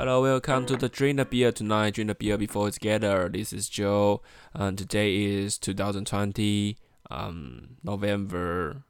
[0.00, 1.94] Hello, welcome to the Drink the Beer tonight.
[1.94, 3.28] Drink the beer before it's together.
[3.28, 4.22] This is Joe.
[4.54, 6.76] And today is 2020,
[7.10, 8.82] um, November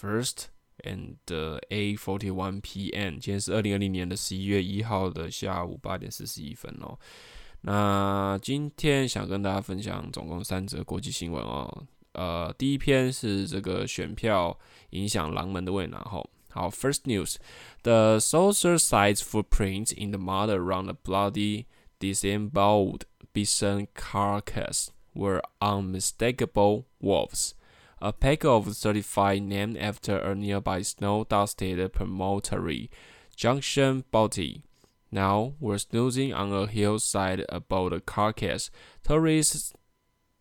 [0.00, 0.48] 1st
[0.82, 3.18] and uh, 8:41 p.m.
[3.18, 6.98] 今天是二零二零年的十一月一号的下午八点四十一分哦。
[7.62, 11.86] 那今天想跟大家分享总共三则国际新闻哦。
[12.12, 14.56] 呃，第一篇是这个选票
[14.90, 16.28] 影响狼们的未拿吼。
[16.51, 17.37] 好，First news:
[17.83, 21.67] the saucer sized footprints in the mud around the bloody,
[21.99, 27.53] disemboweled bison carcass were unmistakable wolves.
[28.01, 32.89] A pack of 35 named after a nearby snow-dusted promontory,
[33.35, 34.63] Junction Butte,
[35.11, 38.71] now were snoozing on a hillside above the carcass.
[39.03, 39.73] Tourists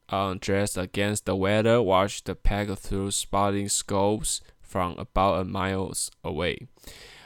[0.09, 4.41] uh, dressed against the weather watched the pack through spotting scopes
[4.71, 6.67] From about a miles away，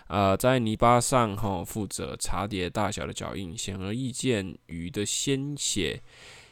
[0.07, 6.01] 呃，在泥巴上哈，负责茶碟大小的脚印，显而易见鱼的鲜血，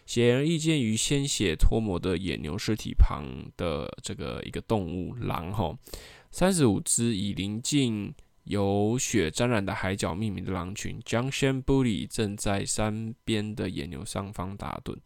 [0.04, 3.24] 显而易见于鲜血脱模的野牛尸体旁
[3.56, 5.78] 的这个一个动物狼哈，
[6.32, 14.96] 三十五只以临近有血沾染的海角命名的狼群，Junction Butte 正在山边的野牛上方打盹，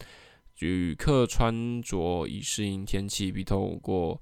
[0.60, 4.18] 旅客穿着以适应天气，并透过。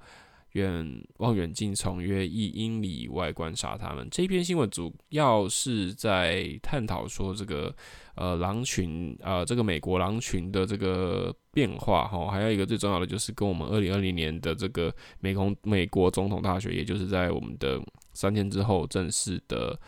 [0.52, 4.06] 远望远镜从约一英里以外观察它们。
[4.10, 7.74] 这篇新闻主要是在探讨说这个
[8.16, 17.80] 呃狼群呃这个美国狼群的这个变化哈，还有一个最重要的就是跟我们二零二零年的这个美国美国总统大选，也就是在我们的
[18.12, 19.78] 三天之后正式的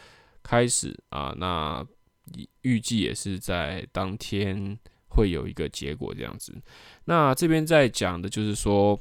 [0.43, 1.85] 开始啊，那
[2.63, 4.79] 预计也是在当天
[5.09, 6.55] 会有一个结果这样子。
[7.05, 8.99] 那这边在讲的就是说。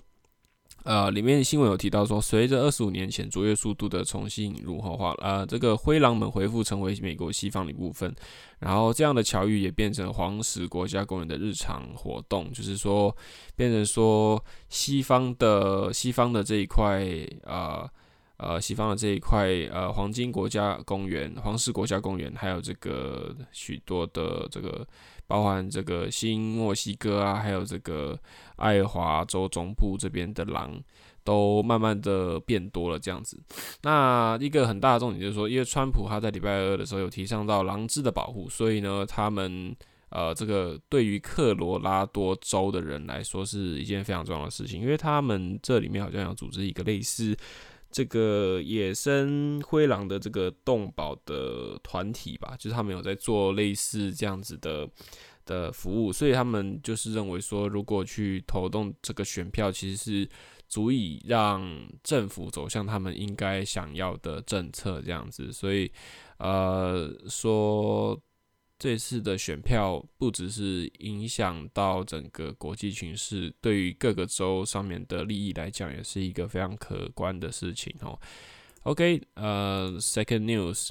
[0.83, 8.13] 呃，里面新闻有提到说，随着二十五年前卓越速度的重新引入后，话呃，这个灰狼们恢复成为美国西方的一部分，
[8.59, 13.15] 然后这样的巧遇也变成黄石国家公园的日常活动，就是说，
[13.55, 17.01] 变成说西方的西方的这一块，
[17.43, 17.89] 呃
[18.35, 24.85] 呃，西方的这一块，呃，黄金国家公园、黄石国家公园，还有这个许多的这个。
[25.27, 28.17] 包含这个新墨西哥啊，还有这个
[28.57, 30.79] 爱华州中部这边的狼，
[31.23, 33.41] 都慢慢的变多了这样子。
[33.81, 39.75] 那一个很大的重点就是说，因为川普他在礼拜二的时候有提倡到狼只的保护，所以呢，他们
[40.09, 47.35] 呃这个对于科罗拉多州的人来说是一件非常重要的事情，因为他们这里面好像有组织一个类似。
[47.93, 54.89] 这个野生灰狼的这个动保的团体吧，就是他们有在做类似这样子的
[55.45, 60.29] 的服务，所以他们就是认为说，如果去投动这个选票，其实是
[60.67, 61.63] 足以让
[62.03, 65.91] 政府走向他们应该想要的政策这样子，所以
[66.39, 68.19] 呃说。
[68.82, 78.18] 这次的选票不只是影响到整个国际情势，对于各个州上面的利益来讲，也是一个非常可观的事情哦。
[78.84, 80.90] OK，呃，Second news，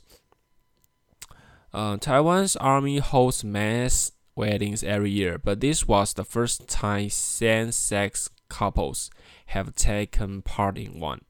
[1.72, 9.08] 呃，Taiwan's army holds mass weddings every year，but this was the first time same-sex couples
[9.54, 11.22] have taken part in one.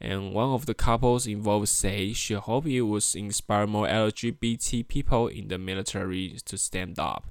[0.00, 5.28] And one of the couples involved say she hoped it would inspire more LGBT people
[5.28, 7.26] in the military to stand up.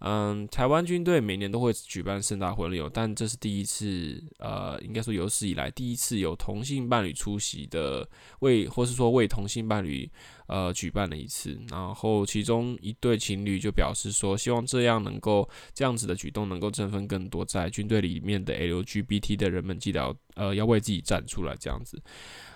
[0.00, 8.06] 嗯，台湾军队每年都会举办盛大婚礼哦，但这是第一次，呃，应该说有史以来第一次有同性伴侣出席的，
[8.40, 10.10] 为或是说为同性伴侣
[10.49, 11.57] 呃举办了一次。
[11.69, 22.01] 然后其中一对情侣就表示说，希望这样能够这样子的举动能够振奋更多在军队里面的 LGBT 的人们，记得呃要为自己站出来这样子。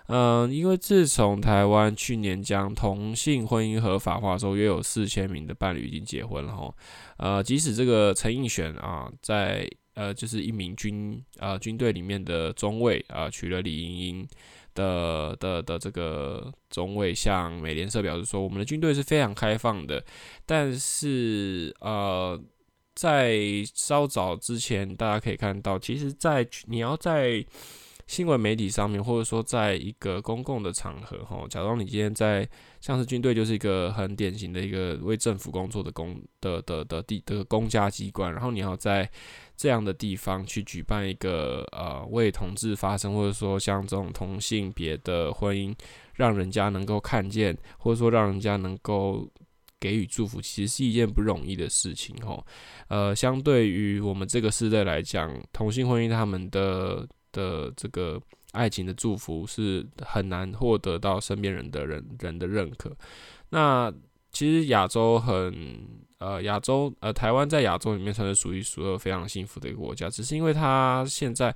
[0.08, 6.76] 嗯，因为自从台湾去年将同性婚姻合法化之后，约有四千名的伴侣已经结婚了哈。
[7.16, 14.28] 呃，即使这个陈映璇啊，在呃就是一名军呃军队里面的中尉啊，娶了李莺莺
[14.74, 20.04] 的的的这个中尉，向美联社表示说，我们的军队是非常开放的。
[20.46, 22.40] 但是呃，
[22.96, 23.38] 在
[23.74, 27.46] 稍早之前，大家可以看到，其实，在你要在
[28.06, 32.48] 新闻媒体上面，或者说在一个公共的场合，哈，假如你今天在
[32.82, 39.10] 像是军队，就是一个很典型的一个为政府工作的公的的的地的公家机关，然后你要在
[39.56, 45.74] 这样的地方去举办一个呃为同志发声，或者说像这种同性别的婚姻，
[46.16, 49.30] 让人家能够看见，或者说让人家能够
[49.80, 52.46] 给予祝福，其实是一件不容易的事情，吼。
[52.88, 57.08] 呃，相对于我们这个世代来讲，同性婚姻他们的。
[57.34, 58.22] 的这个
[58.52, 62.96] 爱情的祝福是很难获得到身边人的人人的认可。
[63.50, 63.92] 那
[64.34, 65.88] 其实亚洲很
[66.18, 71.54] 呃，亚洲呃，台湾在亚洲里面算是数一数二非常幸福的一个国家，只是因为它现在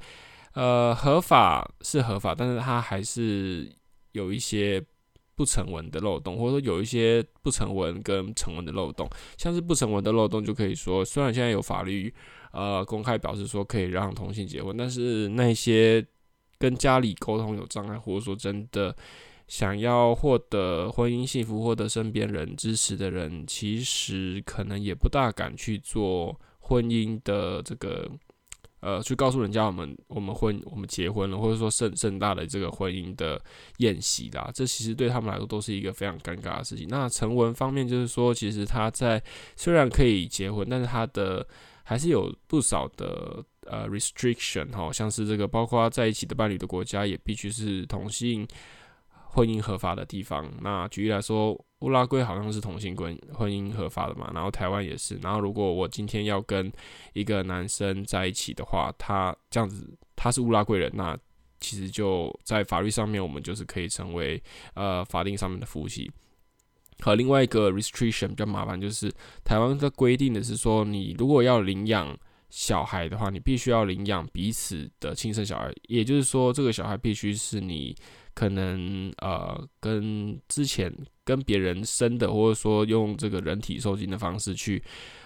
[0.53, 3.67] 呃合法是合法，但是它还是
[4.11, 4.83] 有一些
[5.35, 12.13] 不成文的漏洞，或者说有一些不成文跟成文的漏洞，像是不成文的漏洞就可以说，虽然现在有法律
[12.51, 16.05] 呃公开表示说可以让同性结婚，但是那些
[16.59, 18.95] 跟家里沟通有障碍，或者说真的。
[19.47, 28.11] 想要获得婚姻幸福，获得身边人支持的人，其实可能也不大敢去做婚姻的这个，
[28.81, 33.41] 呃，去告诉人家我们我们婚我们结婚了，或者说盛盛大的这个婚姻的
[33.77, 34.51] 宴席啦。
[34.53, 36.85] 这其实对他们来说都是一个非常尴尬的事情。
[36.89, 39.23] 那成文方面就是说，其实他在
[39.55, 41.47] 虽然可以结婚，但是他的
[41.83, 48.45] 还是有不少的呃 restriction 哈，像是这个包括在一起的伴侣的国家也必须是同性。
[49.37, 55.15] 婚姻合法的地方，那举例来说，乌拉圭好像是同性婚婚姻合法的嘛，然后台湾也是。
[55.17, 56.73] 然后如果我今天要跟
[57.13, 61.15] 一个男生在一起的话，他这样子他是乌拉圭人，那
[61.59, 64.41] 其实就在法律上面，我们就是可以成为
[64.73, 66.11] 呃法定上面的夫妻。
[67.01, 69.13] 和另外一个 restriction 比较麻烦，就是
[69.43, 72.17] 台湾的规定的是说，你如果要领养
[72.49, 77.95] 小孩的话，你必须要领养彼此的亲生小孩，也就是说，这个小孩必须是你。
[78.37, 80.93] 可能呃，跟之前
[81.23, 84.79] 跟别人生的，或者说用这个人体受精的方式去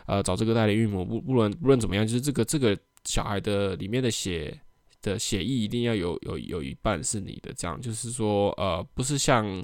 [0.05, 4.57] 呃找这个代理孕母，不不论不论怎么样，就是这个这个小孩的里面的血
[5.01, 9.61] 的血液一定要有有有一半是你的，这样就是说呃不是像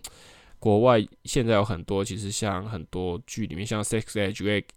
[0.60, 4.04] 国外现在有很多，其实像很多剧里面，像《Sex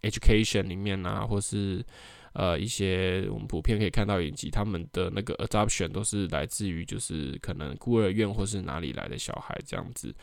[0.03, 1.85] Education》里面啊，或是。
[2.33, 10.15] 呃，一些我们普遍可以看到，以及他们的那个 adoption 都是来自于就是可能孤儿院或是哪里来的小孩这样子。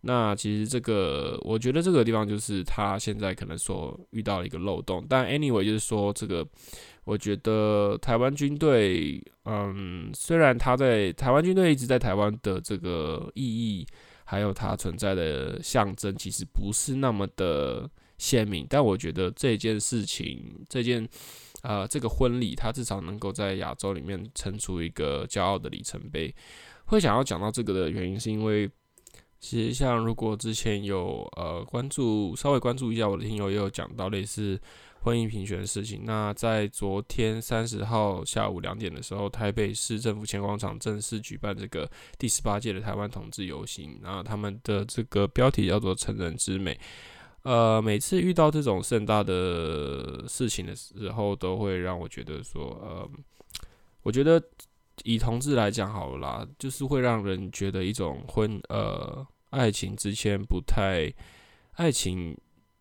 [0.00, 5.06] 那其实这个，我觉得这个地方就是他现在可能所遇到的一个漏洞。
[5.08, 6.44] 但 anyway，就是说这个，
[7.04, 13.86] 我觉得台湾军队，嗯，虽然他在台湾军队一直在台湾的这个意义，
[14.24, 17.88] 还有它存在的象征，其实不是那么的
[18.18, 18.66] 鲜明。
[18.68, 21.08] 但我觉得这件事情，这件。
[21.62, 26.34] 呃，这个婚礼，它至少能够在亚洲里面撑出一个骄傲的里程碑。
[26.84, 28.70] 会想要讲到这个的原因，是因为
[29.40, 34.60] 其实像如果之前有呃关注，稍微关注一下我的听友，也有讲到类似
[35.00, 36.02] 婚姻平权的事情。
[36.04, 43.98] 那在昨天三十号下午两点的时候，台北市政府前广场正式举办这个第十八届的台湾同志游行。
[44.02, 46.78] 那他们的这个标题叫做“成人之美”。
[47.42, 53.10] 呃，每次遇到这种盛大的事情的时候，都会让我觉得说，呃，
[54.02, 54.40] 我觉得
[55.02, 61.12] 以同志来讲好了啦，就是会让人觉得一种婚呃爱情之间不太
[61.72, 62.36] 爱情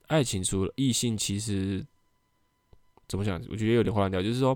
[0.05, 1.83] 爱情除了异性，其实
[3.07, 3.41] 怎么讲？
[3.49, 4.21] 我觉得有点混乱掉。
[4.21, 4.55] 就是说，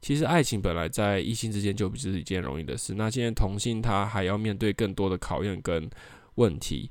[0.00, 2.94] 其实爱情本来在异性之间就不是一件容易的事。
[2.94, 5.90] 那现在同性他还要面对更多的考验跟
[6.36, 6.90] 问题，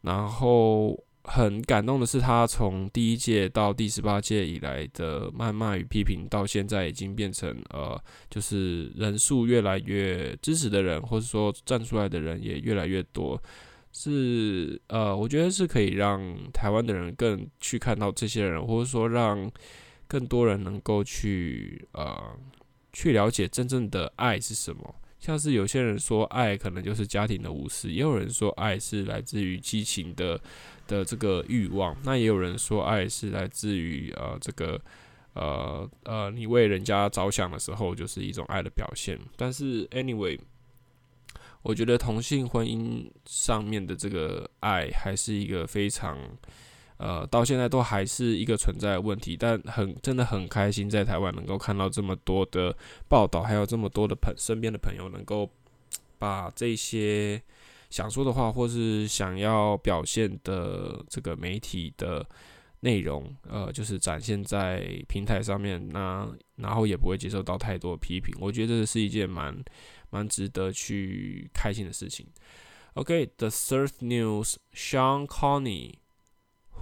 [0.00, 0.98] 然后。
[1.24, 13.40] 很感动的是，他从第一届到第十八届以来的谩骂与批评，到现在已经变成呃，就是人数越来越支持的人，或者说站出来的人也越来越多，
[13.92, 16.20] 是呃，我觉得是可以让
[16.52, 19.50] 台湾的人更去看到这些人，或者说让
[20.08, 22.36] 更多人能够去呃
[22.92, 24.94] 去了解真正的爱是什么。
[25.20, 30.40] 像是有些人说爱可能就是家庭的无私，也有人说爱是来自于激情的
[30.88, 34.80] 的这个欲望，那也有人说爱是来自于呃这个
[35.34, 39.18] 呃呃你为人家着想的时候就是一种爱的表现。
[39.36, 40.38] 但是 anyway，
[41.62, 46.18] 我觉得同性婚姻上面的这个爱还是一个非常。
[47.02, 52.76] 呃，到现在都还是一个存在的问题，但很真的很开心，在台湾能够看到这么多的
[53.08, 55.50] 报道，还有这么多的朋身边的朋友能够
[56.18, 57.40] 把这些
[57.88, 62.22] 想说的话，或是想要表现的这个媒体的
[62.80, 69.56] 内容，呃，就是展现在平台上面，那然后也不会接受到太多批评，我觉得这是一件蛮
[70.10, 72.26] 蛮值得去开心的事情。
[72.92, 75.94] OK，the third news，Sean Connie。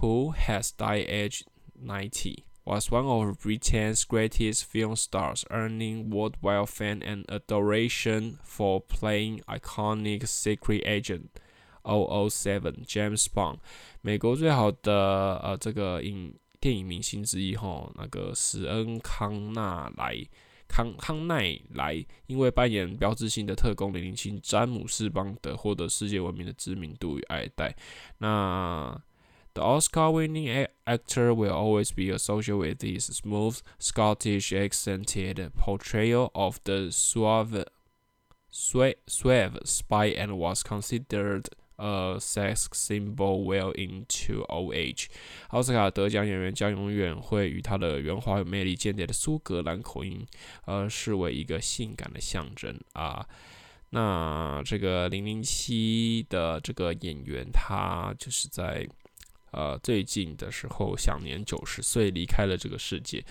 [0.01, 7.01] Who has died aged 90, was one of Britain's greatest film stars, earning worldwide fame
[7.01, 11.29] and adoration for playing iconic secret agent
[11.83, 13.57] 007 James Bond。
[14.01, 20.15] 美国最好的呃这个影电影明星之一吼，那个史恩康纳莱
[20.67, 27.75] 康康奈莱，因为扮演标志性的特工零零七詹姆斯邦德，获得世界闻名的知名度与爱戴。
[28.19, 29.01] 那
[29.68, 36.90] The Oscar-winning actor will always be associated with his smooth Scottish accented portrayal of the
[36.90, 37.64] suave,
[38.50, 45.06] suave spy and was considered a sex symbol well into old age。
[45.50, 50.26] 奥斯卡得奖演员将永远会与他的圆滑有魅力、间谍的苏格兰口音，
[50.64, 53.24] 而视为一个性感的象征啊。
[53.90, 58.88] 那这个零零七的这个演员，他就是在。
[59.51, 63.23] 呃，最近的时候享年九十岁，离开了这个世界。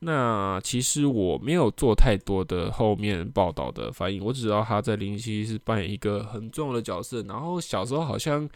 [0.00, 7.20] 那其实我没有做太多的后面报道的反应，我只知道他在零七是扮演一个很重要的角色。
[7.24, 8.48] 然后小时候好像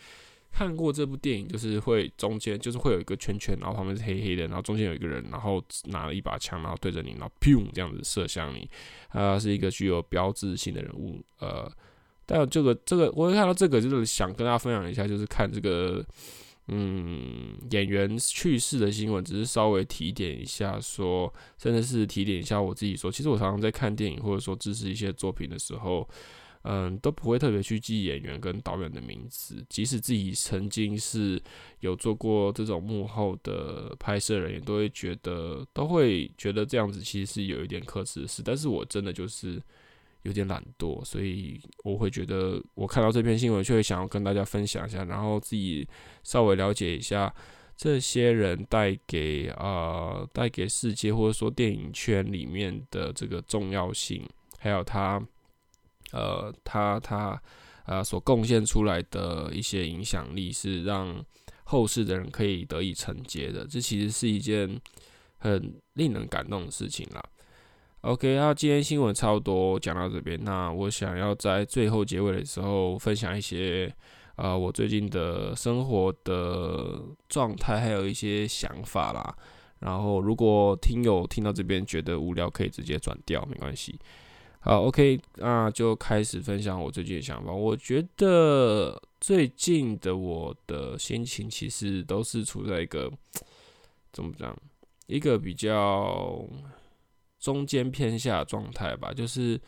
[0.52, 8.70] 看过这部电影，就是会中间就是会有一个圈圈，然后旁边是黑黑的，然后中间有一个人，然后拿了一把枪，然后对着你，然后砰这样子射向你。
[9.10, 11.20] 他是一个具有标志性的人物。
[11.40, 11.68] 呃，
[12.24, 16.06] 但这个这个，我会看到这个，就是想跟大家分享一下，就是看这个。
[16.74, 26.08] 嗯，演员去世的新闻只是稍微提点一下说，说真的是提点一下我自己说，其实我常常在看电影或者说支持一些作品的时候，
[26.62, 31.38] 嗯，都不会特别去记演员跟导演的名字，即使自己曾经是
[31.80, 39.62] 有做过这种幕后的拍摄人员，都会觉得都会觉得这样子其实是有一点可耻的事，但是我真的就是。
[40.22, 45.86] 有点懒惰，所以我会觉得，我看到这篇新闻，就会想要跟大家分享一下，然后自己
[46.22, 47.34] 稍微了解一下
[47.76, 54.24] 这些人带给啊带给世界或者说电影圈里面的这个重要性，
[54.58, 55.20] 还有他
[56.12, 57.42] 呃他他
[57.86, 61.24] 呃所贡献出来的一些影响力，是让
[61.64, 63.66] 后世的人可以得以承接的。
[63.66, 64.80] 这其实是一件
[65.38, 67.22] 很令人感动的事情啦。
[68.02, 70.36] OK，那今天新闻差不多讲到这边。
[70.42, 73.94] 那我想要在最后结尾的时候分享一些，
[74.34, 79.32] 呃，我最近的生活的状态，还有一些想法啦。
[79.78, 83.96] 然后，如果听友听到这边觉得无聊，可以直接转掉，没关系。
[84.58, 87.52] 好，OK，那就开始分享我最近的想法。
[87.52, 93.08] 我觉得最近的我的心情其实都是处在一个
[94.12, 94.56] 怎么讲，
[95.06, 96.44] 一个比较。
[97.42, 99.60] 中间偏下状态吧，就是，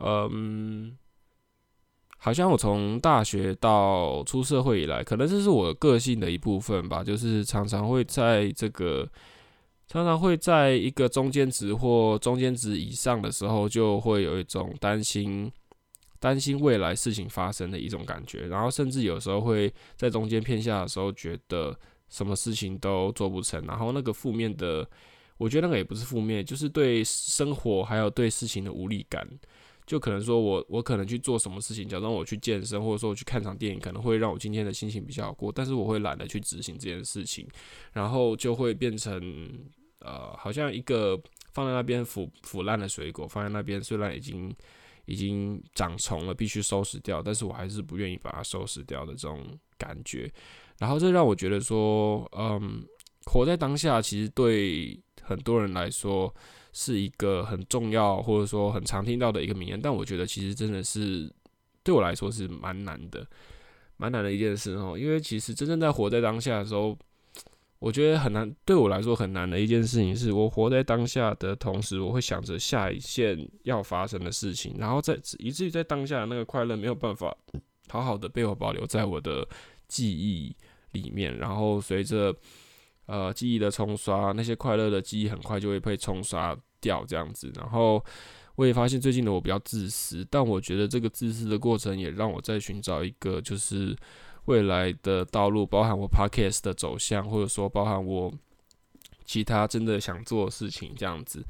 [0.00, 0.94] 嗯，
[2.18, 9.08] 好像我从大学到出社会以来，可能这是我个性的一部分吧，就是常常会在这个，
[9.88, 15.50] 常常会在一个中间值或中间值以上的时候，就会有一种担心，
[16.20, 21.74] 担心未来事情发生的一种感觉，然后甚至有时候会在中间偏下的时候，觉得
[22.10, 24.86] 什么事情都做不成，然后那个负面的。
[25.42, 29.28] 我觉得那个也不是负面，就是对生活还有对事情的无力感，
[29.84, 37.44] 就可能说我我可能去做什么事情，假装我去健身，或者说我去看场电影，可能会让我今天的心情比较好过，但是我会懒得去执行这件事情，
[37.92, 39.20] 然后就会变成
[39.98, 41.20] 呃，好像一个
[41.52, 44.54] 放在那边腐腐烂的水果，放在那边虽然已经
[45.06, 49.44] 已经长虫了，必须收拾掉，但是我还是不愿意把它收拾掉的这种
[49.76, 50.32] 感觉，
[50.78, 52.80] 然后这让我觉得说，嗯，
[53.26, 55.00] 活在当下其实对。
[55.24, 56.34] 很多人来说
[56.72, 61.32] 是一个很重要，或者说很常听到的一个名言，但我觉得其实真的是
[61.84, 63.24] 对我来说是蛮难的，
[63.98, 64.98] 蛮难的一件事哦。
[64.98, 66.98] 因为其实真正在活在当下的时候，
[67.78, 68.52] 我觉得很难。
[68.64, 77.34] 对我来说很难的一件事情是，我活在当下的同时，我会想着下一件要发生的事情，然后在以至于在当下的那个快乐没有办法
[77.88, 79.48] 好好的被我保留在我的
[79.86, 80.54] 记忆
[80.90, 82.34] 里面，然后随着。
[83.06, 87.50] 呃，记忆的冲刷，那些快乐的记忆很快就会被冲刷掉，这样子。
[87.56, 88.02] 然后
[88.54, 93.94] 我也发现最近的我比较自私，但我觉得这个自私的过程也让我在寻找一个就是
[94.44, 98.32] 未来的道路，包含我 podcast 的走向，或者说包含我
[99.24, 101.44] 其他真的想做的事情这样子。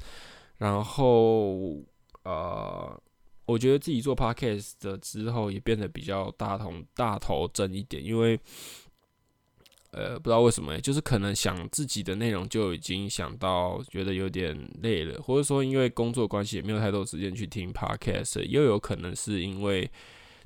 [0.57, 1.83] 然后
[2.23, 2.99] 呃，
[3.45, 8.39] 我觉得自己做 podcast 的之后也变得比较大头大头针一点，因为。
[9.95, 19.87] 呃，不知道为什么，就是可能想自己的内容就已经想到觉得有点累了，或者说因为工作关系也没有太多时间去听 podcast，又有可能是因为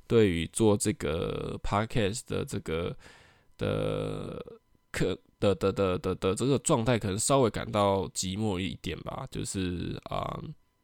[0.05, 2.93] 对于做这个 podcast 的这个
[3.57, 4.45] 的
[4.91, 9.25] 课的的的的的这个状态，可能稍微感到寂寞一点吧。
[9.31, 10.37] 就是啊、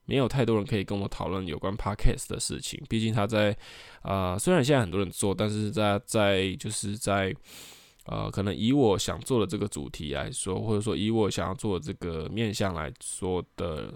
[0.06, 2.82] 没有太多人可以跟我讨论有关 podcast 的事情。
[2.88, 3.54] 毕竟他在
[4.04, 7.36] 啊、虽然现在很多人做，但是在在就是在。
[8.06, 13.94] 呃，可能以我想做的这个主题来说，或者说以我想要做这个面向来说的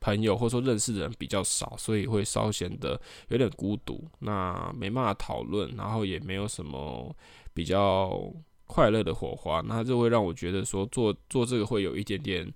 [0.00, 2.98] 朋友，或者说认识的人比较少，所以会稍显得
[3.28, 4.02] 有点孤独。
[4.20, 7.14] 那没办法讨论，然后也没有什么
[7.52, 8.32] 比较
[8.66, 12.50] 快乐的火花，那就会让我觉得说做做这个会有一点点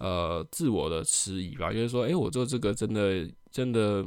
[0.00, 4.04] 呃自我的迟疑吧，就是说，诶，我做这个真的真的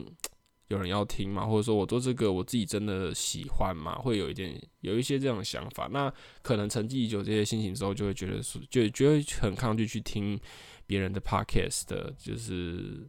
[0.67, 1.45] 有人要听吗？
[1.45, 3.95] 或者说我做这个我自己真的喜欢吗？
[3.95, 5.88] 会有一点有一些这样的想法。
[5.91, 10.39] 那可能沉寂已久这些心情之后，就会觉得说，就觉得很抗拒去听
[10.86, 13.05] 别人的 podcast 的，就是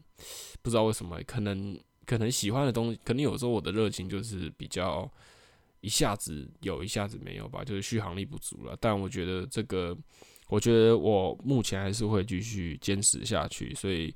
[0.63, 5.11] 不知道为什么，可能可能喜欢的东西，可能有时候我的热情就是比较。
[5.83, 8.77] 一下子有，一下子没有吧，就是续航力不足了。
[8.81, 9.97] 但我觉得这个，
[10.49, 13.73] 我觉得我目前还是会继续坚持下去。
[13.73, 14.13] 所以，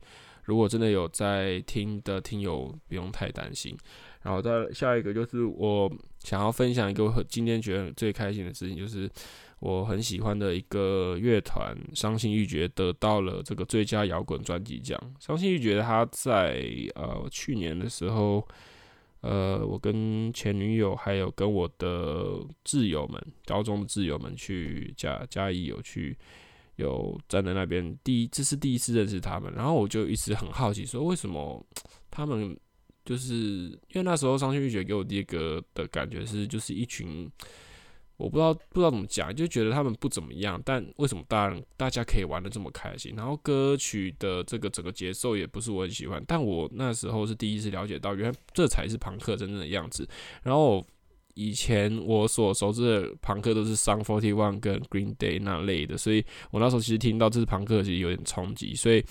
[0.51, 3.77] 如果真的有在听的听友，不用太担心。
[4.23, 9.09] 然后再下一个就是我想要分享一个我今天觉得最开心的事情，就是
[9.61, 15.01] 我很喜欢的一个乐团伤心欲绝得到了这个最佳摇滚专辑奖。
[15.21, 16.63] 伤心欲绝他在
[16.97, 18.45] 呃去年的时候。
[19.23, 26.17] 呃，我跟前女友还有跟我的挚友们，高中的挚友们去嘉嘉义有去
[26.81, 31.65] 有站在那边，第一这是第一次认识他们，然后我就一直很好奇，说为什么
[32.11, 32.59] 他们
[33.05, 37.31] 就是因为那时候伤心欲绝给我第一个的感觉是就是一群。
[38.17, 43.15] 我不知道不知道怎么讲，就觉得他们不怎么样，但为什么大大家可以玩得这么开心？
[43.17, 50.07] 然后歌曲的这个整个节奏也不是我很喜欢，但我那时候是第一次了解到，原来这才是朋克真正的样子。
[50.43, 50.87] 然后
[51.35, 58.75] 以前我所熟知的朋克都是 Sum 41跟 Green Day 那类的，所以我那时候其实听到这是朋克，其实有点冲击。
[58.75, 59.05] 所以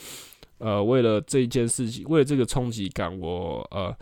[0.58, 3.96] 呃，为了这一件事情，为了这个冲击感，我呃。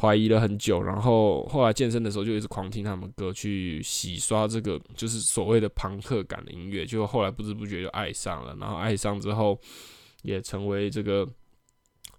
[0.00, 9.58] 怀疑了很久，然后后来健身的时候就一直狂听他们歌，去洗刷这个就是所谓的朋克感的音乐，就后来不知不觉就爱上了，然后爱上之后
[10.22, 11.28] 也成为这个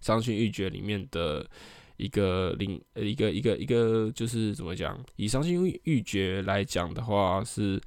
[0.01, 1.50] 伤心欲绝里面的
[2.00, 5.00] 一个领呃一个一个一个就是怎么讲？
[5.18, 7.79] 以伤心欲绝来讲的话，是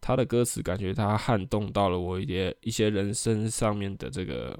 [0.00, 4.58] 他的歌词感觉他撼动到了我一些一些人生上面的这个。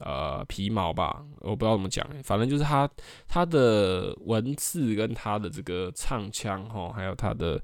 [0.00, 2.88] 呃，皮毛吧，我不知道怎么讲，反正就是他
[3.26, 7.60] 他的文字跟他的这个唱腔哈，还有他的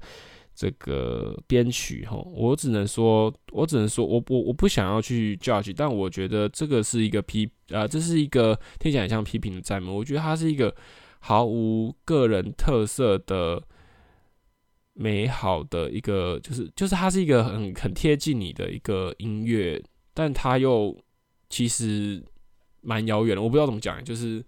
[0.55, 9.91] 这个编曲哈，我只能说，我只能说我我我不想要去 judge，但我觉得这个是一个批啊、这是一个听起来很像批评的赞美。
[9.91, 10.73] 我觉得它是一个
[11.19, 13.61] 毫无个人特色的
[14.93, 20.97] 美好的一个，就是就是它是一个很很贴近你的一个音乐，但它又。
[21.47, 22.21] 其实
[22.81, 24.43] 蛮遥远的，我不知道怎么讲，就是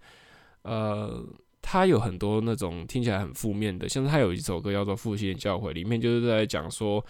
[0.64, 1.24] 呃，
[1.70, 7.06] 他有很多那种听起来很负面的，像是他有一首歌叫做《父亲的教诲》，里面就是在讲说，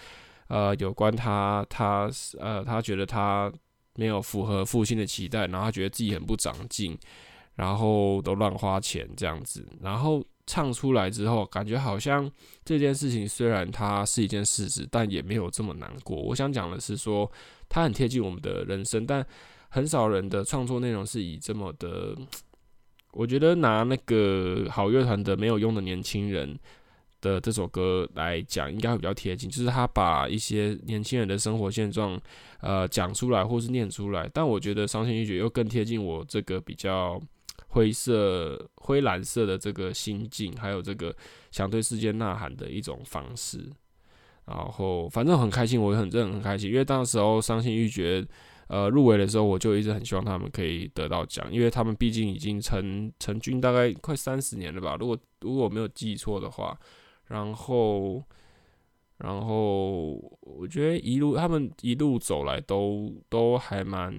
[0.48, 3.54] 呃，有关他他呃，他觉得他
[3.98, 6.98] 没有符合父亲的期待，然后他觉得自己很不长进，
[7.54, 12.28] 然后都乱花钱这样子，然后唱出来之后，感觉好像
[12.66, 16.18] 这件事情虽然它是一件事实，但也没有这么难过。
[16.18, 17.32] 我想讲的是说，
[17.70, 19.24] 他很贴近我们的人生，但。
[19.70, 22.16] 很少人的创作内容是以这么的，
[23.18, 26.56] 我觉得拿那个好乐团的没有用的年轻人
[27.20, 29.50] 的这首歌来讲，应该会比较贴近。
[29.50, 32.20] 就是他把一些年轻人的生活现状，
[32.62, 34.30] 呃，讲出来或是念出来。
[34.32, 37.20] 但我觉得伤心欲绝又更贴近我这个比较
[37.70, 41.16] 灰色、灰蓝色的这个心境，还有这个
[41.50, 43.68] 想对世界呐喊的一种方式。
[44.46, 48.24] 然后反正很开心，我也很真的很开心，因为当时候伤心欲绝。
[48.68, 56.78] 呃，入围的时候我就一直很希望他们可以得到奖，因为他们毕竟已经成成军大概快三十年了吧，如果如果我没有记错的话，
[57.28, 58.22] 然后
[59.20, 64.14] 然后我觉得一路他们一路走来都都还蛮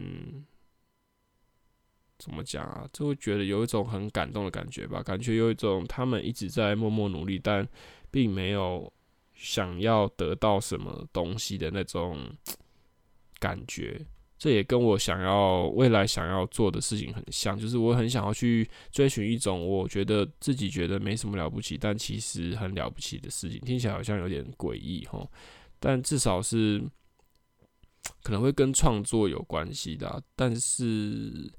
[2.19, 7.69] 怎么讲啊，就会觉得有一种很感动的感觉吧，感觉有一种他们一直在默默努力，但
[8.11, 8.91] 并没有
[9.35, 12.19] 想要得到什么东西的那种
[13.39, 14.05] 感觉。
[14.39, 23.59] 这也跟我想要未来想要做的事情很像，就是我很想要去追寻一种我觉得自己觉得没什么了不起，但其实很了不起的事情。
[23.63, 25.27] 听起来好像有点诡异齁，
[25.81, 26.81] 但至少是
[28.23, 30.23] 可能会跟创作有关系的。
[30.37, 31.53] 但是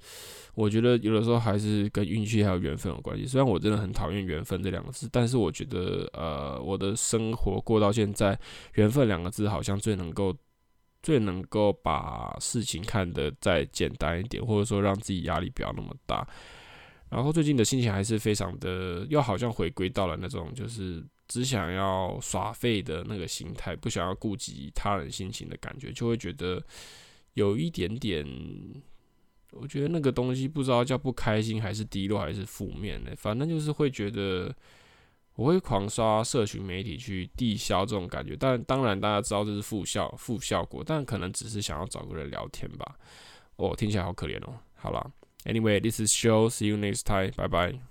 [0.56, 3.26] 我觉得有的时候还是跟运气还有缘分有关系。
[3.26, 8.40] 虽然我真的很讨厌缘分这两个字，但是我觉得呃，我的生活过到现在，
[8.76, 10.34] 缘分两个字好像最能够。
[11.02, 16.28] 最能够把事情看得再简单一点，或者说让自己压力不要那么大。
[17.10, 26.62] 然后最近的心情还是非常的，又好像回归到了那种就是只想要耍废的那个心态，不想要顾及他人心情的感觉，就会觉得
[27.34, 28.26] 有一点点，
[29.52, 34.56] 我觉得那个东西不知道叫不开心还是低落还是负面的，反正就是会觉得。
[35.40, 42.98] 我会狂刷社群媒体去递销这种感觉，但当然大家知道这是负效负效果，但可能只是想要找个人聊天吧。
[43.56, 44.60] 哦，听起来好可怜哦。
[44.76, 45.02] 好啦
[45.46, 47.89] ，Anyway，this is show，see you next time，拜拜。